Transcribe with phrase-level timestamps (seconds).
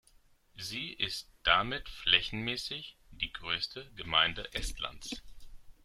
[0.57, 5.21] Sie ist damit flächenmäßig die größte Gemeinde Estlands.